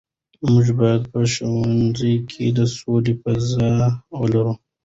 [0.49, 3.71] موږ باید په ښوونځي کې د سولې فضا
[4.19, 4.53] ولرو.